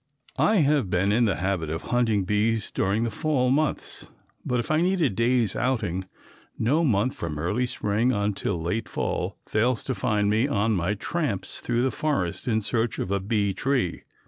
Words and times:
I 0.39 0.55
have 0.65 0.89
been 0.89 1.11
in 1.11 1.25
the 1.25 1.35
habit 1.35 1.69
of 1.69 1.83
hunting 1.93 2.23
bees 2.23 2.71
during 2.71 3.03
the 3.03 3.11
fall 3.11 3.51
months, 3.51 4.09
but 4.43 4.59
if 4.59 4.71
I 4.71 4.81
need 4.81 4.99
a 4.99 5.11
day's 5.11 5.55
outing, 5.55 6.07
no 6.57 6.83
month 6.83 7.13
from 7.13 7.37
early 7.37 7.67
spring, 7.67 8.11
until 8.11 8.59
late 8.59 8.89
fall 8.89 9.37
fails 9.47 9.83
to 9.83 9.93
find 9.93 10.27
me 10.27 10.47
on 10.47 10.71
my 10.71 10.95
tramps 10.95 11.61
through 11.61 11.83
the 11.83 11.91
forest 11.91 12.47
in 12.47 12.61
search 12.61 12.97
of 12.97 13.11
a 13.11 13.19
bee 13.19 13.53
tree. 13.53 14.01